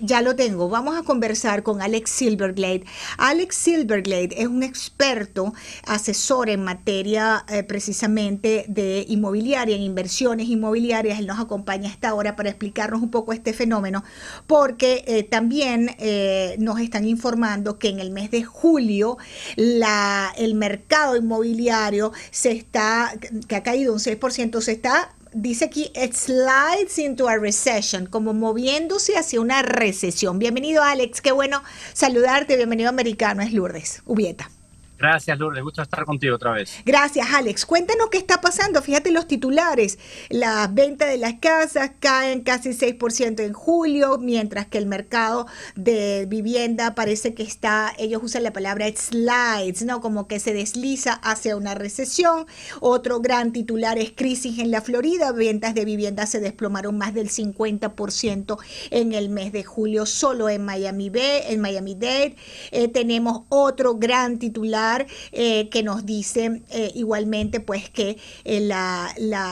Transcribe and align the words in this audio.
Ya 0.00 0.22
lo 0.22 0.36
tengo. 0.36 0.68
Vamos 0.68 0.96
a 0.96 1.02
conversar 1.02 1.64
con 1.64 1.82
Alex 1.82 2.10
Silverglade. 2.10 2.84
Alex 3.16 3.56
Silverglade 3.56 4.28
es 4.36 4.46
un 4.46 4.62
experto, 4.62 5.52
asesor 5.86 6.50
en 6.50 6.62
materia 6.62 7.44
eh, 7.48 7.64
precisamente 7.64 8.64
de 8.68 9.04
inmobiliaria, 9.08 9.74
en 9.74 9.82
inversiones 9.82 10.48
inmobiliarias. 10.48 11.18
Él 11.18 11.26
nos 11.26 11.40
acompaña 11.40 11.90
esta 11.90 12.14
hora 12.14 12.36
para 12.36 12.48
explicarnos 12.48 13.02
un 13.02 13.10
poco 13.10 13.32
este 13.32 13.52
fenómeno, 13.52 14.04
porque 14.46 15.02
eh, 15.08 15.24
también 15.24 15.96
eh, 15.98 16.54
nos 16.60 16.78
están 16.78 17.04
informando 17.04 17.80
que 17.80 17.88
en 17.88 17.98
el 17.98 18.12
mes 18.12 18.30
de 18.30 18.44
julio 18.44 19.18
el 19.56 20.54
mercado 20.54 21.16
inmobiliario 21.16 22.12
se 22.30 22.52
está, 22.52 23.14
que 23.48 23.56
ha 23.56 23.64
caído 23.64 23.92
un 23.92 23.98
6%, 23.98 24.60
se 24.60 24.72
está 24.72 25.12
dice 25.32 25.66
aquí, 25.66 25.92
it 25.94 26.14
slides 26.14 26.98
into 26.98 27.28
a 27.28 27.36
recession, 27.36 28.06
como 28.06 28.34
moviéndose 28.34 29.16
hacia 29.16 29.40
una 29.40 29.62
recesión. 29.62 30.38
Bienvenido, 30.38 30.82
Alex. 30.82 31.20
Qué 31.20 31.32
bueno 31.32 31.62
saludarte. 31.92 32.56
Bienvenido, 32.56 32.88
americano. 32.88 33.42
Es 33.42 33.52
Lourdes 33.52 34.02
Ubieta. 34.04 34.50
Gracias, 34.98 35.38
Lourdes. 35.38 35.62
Gusto 35.62 35.80
estar 35.80 36.04
contigo 36.04 36.34
otra 36.34 36.50
vez. 36.52 36.82
Gracias, 36.84 37.28
Alex. 37.32 37.64
Cuéntanos 37.64 38.08
qué 38.10 38.18
está 38.18 38.40
pasando. 38.40 38.82
Fíjate 38.82 39.12
los 39.12 39.28
titulares. 39.28 39.96
Las 40.28 40.74
ventas 40.74 41.08
de 41.08 41.18
las 41.18 41.34
casas 41.34 41.92
caen 42.00 42.40
casi 42.40 42.70
6% 42.70 43.44
en 43.44 43.52
julio, 43.52 44.18
mientras 44.18 44.66
que 44.66 44.78
el 44.78 44.86
mercado 44.86 45.46
de 45.76 46.26
vivienda 46.28 46.96
parece 46.96 47.32
que 47.32 47.44
está, 47.44 47.92
ellos 47.96 48.22
usan 48.24 48.42
la 48.42 48.52
palabra 48.52 48.86
slides, 48.88 49.84
¿no? 49.84 50.00
Como 50.00 50.26
que 50.26 50.40
se 50.40 50.52
desliza 50.52 51.12
hacia 51.12 51.56
una 51.56 51.76
recesión. 51.76 52.46
Otro 52.80 53.20
gran 53.20 53.52
titular 53.52 53.98
es 53.98 54.10
crisis 54.10 54.58
en 54.58 54.72
la 54.72 54.80
Florida. 54.80 55.30
Ventas 55.30 55.74
de 55.74 55.84
vivienda 55.84 56.26
se 56.26 56.40
desplomaron 56.40 56.98
más 56.98 57.14
del 57.14 57.30
50% 57.30 58.58
en 58.90 59.12
el 59.12 59.28
mes 59.28 59.52
de 59.52 59.62
julio, 59.62 60.06
solo 60.06 60.48
en 60.48 60.64
Miami 60.64 61.08
Bay, 61.08 61.42
en 61.44 61.60
Miami 61.60 61.94
Dade. 61.94 62.34
Eh, 62.72 62.88
tenemos 62.88 63.42
otro 63.48 63.94
gran 63.94 64.38
titular 64.40 64.87
eh, 65.32 65.68
que 65.68 65.82
nos 65.82 66.06
dice 66.06 66.62
eh, 66.70 66.90
igualmente 66.94 67.60
pues 67.60 67.90
que 67.90 68.18
eh, 68.44 68.70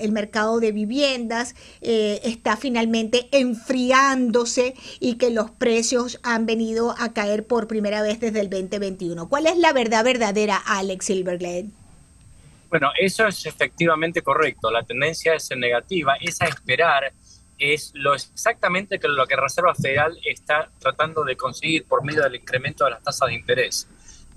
el 0.00 0.12
mercado 0.12 0.60
de 0.60 0.72
viviendas 0.72 1.54
está 1.80 2.56
finalmente 2.56 3.28
enfriándose 3.32 4.74
y 5.00 5.16
que 5.16 5.30
los 5.30 5.50
precios 5.50 6.18
han 6.22 6.46
venido 6.46 6.94
a 6.98 7.12
caer 7.12 7.46
por 7.46 7.68
primera 7.68 8.02
vez 8.02 8.20
desde 8.20 8.40
el 8.40 8.50
2021. 8.50 9.28
¿Cuál 9.28 9.46
es 9.46 9.56
la 9.58 9.72
verdad 9.72 10.04
verdadera, 10.04 10.56
Alex 10.56 11.06
Silverglade? 11.06 11.66
Bueno, 12.70 12.90
eso 12.98 13.26
es 13.26 13.46
efectivamente 13.46 14.22
correcto. 14.22 14.70
La 14.70 14.82
tendencia 14.82 15.34
es 15.34 15.48
negativa, 15.56 16.16
es 16.20 16.40
a 16.42 16.46
esperar 16.46 17.12
es 17.58 17.90
lo 17.94 18.14
exactamente 18.14 18.98
lo 19.02 19.26
que 19.26 19.34
la 19.34 19.42
Reserva 19.42 19.74
Federal 19.74 20.16
está 20.24 20.70
tratando 20.78 21.24
de 21.24 21.36
conseguir 21.36 21.84
por 21.84 22.04
medio 22.04 22.22
del 22.22 22.36
incremento 22.36 22.84
de 22.84 22.92
las 22.92 23.02
tasas 23.02 23.28
de 23.28 23.34
interés. 23.34 23.88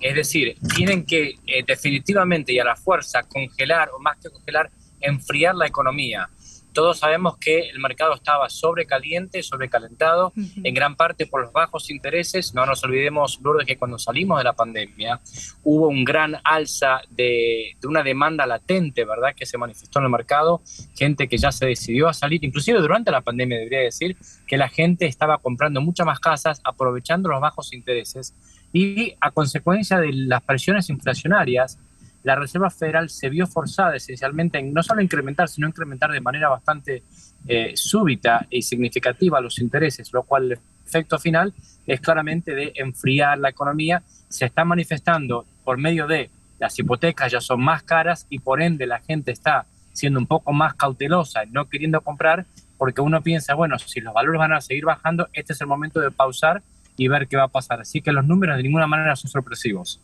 Es 0.00 0.14
decir, 0.14 0.56
tienen 0.74 1.04
que 1.04 1.34
eh, 1.46 1.62
definitivamente 1.66 2.52
y 2.52 2.58
a 2.58 2.64
la 2.64 2.76
fuerza 2.76 3.22
congelar, 3.22 3.90
o 3.94 4.00
más 4.00 4.16
que 4.16 4.30
congelar, 4.30 4.70
enfriar 5.00 5.54
la 5.54 5.66
economía. 5.66 6.28
Todos 6.72 7.00
sabemos 7.00 7.36
que 7.36 7.68
el 7.68 7.80
mercado 7.80 8.14
estaba 8.14 8.48
sobrecaliente, 8.48 9.42
sobrecalentado, 9.42 10.32
en 10.36 10.72
gran 10.72 10.94
parte 10.94 11.26
por 11.26 11.42
los 11.42 11.52
bajos 11.52 11.90
intereses. 11.90 12.54
No 12.54 12.64
nos 12.64 12.84
olvidemos, 12.84 13.40
Lourdes, 13.42 13.66
que 13.66 13.76
cuando 13.76 13.98
salimos 13.98 14.38
de 14.38 14.44
la 14.44 14.52
pandemia 14.52 15.20
hubo 15.64 15.88
un 15.88 16.04
gran 16.04 16.36
alza 16.44 17.00
de, 17.10 17.76
de, 17.80 17.88
una 17.88 18.04
demanda 18.04 18.46
latente, 18.46 19.04
¿verdad?, 19.04 19.34
que 19.34 19.46
se 19.46 19.58
manifestó 19.58 19.98
en 19.98 20.04
el 20.04 20.10
mercado. 20.12 20.62
Gente 20.94 21.28
que 21.28 21.38
ya 21.38 21.50
se 21.50 21.66
decidió 21.66 22.08
a 22.08 22.14
salir, 22.14 22.44
inclusive 22.44 22.78
durante 22.78 23.10
la 23.10 23.20
pandemia, 23.20 23.58
debería 23.58 23.80
decir, 23.80 24.16
que 24.46 24.56
la 24.56 24.68
gente 24.68 25.06
estaba 25.06 25.38
comprando 25.38 25.80
muchas 25.80 26.06
más 26.06 26.20
casas, 26.20 26.60
aprovechando 26.62 27.28
los 27.28 27.40
bajos 27.40 27.72
intereses 27.72 28.34
y 28.72 29.14
a 29.20 29.30
consecuencia 29.30 29.98
de 29.98 30.12
las 30.12 30.42
presiones 30.42 30.88
inflacionarias, 30.90 31.78
la 32.22 32.36
Reserva 32.36 32.70
Federal 32.70 33.08
se 33.08 33.28
vio 33.30 33.46
forzada 33.46 33.96
esencialmente 33.96 34.58
en 34.58 34.72
no 34.72 34.82
solo 34.82 35.00
incrementar, 35.00 35.48
sino 35.48 35.66
incrementar 35.66 36.12
de 36.12 36.20
manera 36.20 36.48
bastante 36.48 37.02
eh, 37.48 37.72
súbita 37.74 38.46
y 38.50 38.62
significativa 38.62 39.40
los 39.40 39.58
intereses, 39.58 40.12
lo 40.12 40.22
cual 40.22 40.52
el 40.52 40.58
efecto 40.86 41.18
final 41.18 41.54
es 41.86 42.00
claramente 42.00 42.54
de 42.54 42.72
enfriar 42.76 43.38
la 43.38 43.48
economía. 43.48 44.02
Se 44.28 44.44
está 44.44 44.64
manifestando 44.64 45.46
por 45.64 45.78
medio 45.78 46.06
de 46.06 46.30
las 46.60 46.78
hipotecas 46.78 47.32
ya 47.32 47.40
son 47.40 47.62
más 47.62 47.82
caras 47.82 48.26
y 48.28 48.38
por 48.38 48.60
ende 48.60 48.86
la 48.86 49.00
gente 49.00 49.32
está 49.32 49.64
siendo 49.92 50.20
un 50.20 50.26
poco 50.26 50.52
más 50.52 50.74
cautelosa, 50.74 51.40
no 51.50 51.68
queriendo 51.68 52.02
comprar, 52.02 52.44
porque 52.76 53.00
uno 53.00 53.22
piensa, 53.22 53.54
bueno, 53.54 53.78
si 53.78 54.00
los 54.00 54.14
valores 54.14 54.38
van 54.38 54.52
a 54.52 54.60
seguir 54.60 54.84
bajando, 54.84 55.28
este 55.32 55.54
es 55.54 55.60
el 55.62 55.66
momento 55.66 56.00
de 56.00 56.10
pausar 56.10 56.62
y 57.00 57.08
ver 57.08 57.28
qué 57.28 57.38
va 57.38 57.44
a 57.44 57.48
pasar. 57.48 57.80
Así 57.80 58.02
que 58.02 58.12
los 58.12 58.26
números 58.26 58.58
de 58.58 58.62
ninguna 58.62 58.86
manera 58.86 59.16
son 59.16 59.30
sorpresivos. 59.30 60.02